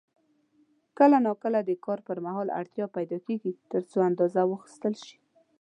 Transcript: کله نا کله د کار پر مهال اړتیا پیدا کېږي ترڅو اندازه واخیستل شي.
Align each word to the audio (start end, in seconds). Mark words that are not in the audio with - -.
کله 0.97 1.17
نا 1.25 1.31
کله 1.43 1.59
د 1.63 1.69
کار 1.85 1.99
پر 2.07 2.17
مهال 2.25 2.47
اړتیا 2.59 2.85
پیدا 2.95 3.17
کېږي 3.27 3.51
ترڅو 3.71 3.97
اندازه 4.09 4.41
واخیستل 4.45 4.93
شي. 5.05 5.17